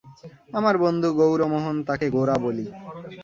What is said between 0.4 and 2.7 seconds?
আমার বন্ধু গৌরমোহন, তাঁকে গোরা বলি।